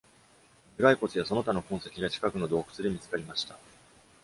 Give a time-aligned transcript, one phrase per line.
[0.79, 3.55] 頭蓋骨やその他の痕跡が近くの洞窟で見つかりました。